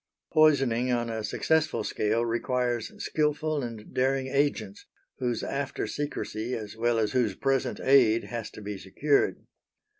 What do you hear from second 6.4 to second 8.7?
as well as whose present aid has to